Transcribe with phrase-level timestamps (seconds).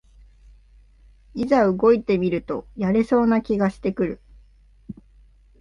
[1.35, 4.21] いざ動いてみるとやれそうな気がしてくる